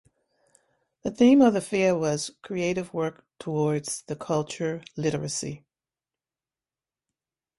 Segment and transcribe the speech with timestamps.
[1.03, 5.63] The theme of the fair was "Creative Work Towards the Culture Literacy".